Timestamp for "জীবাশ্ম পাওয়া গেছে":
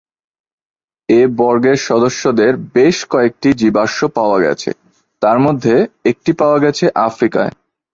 3.53-4.69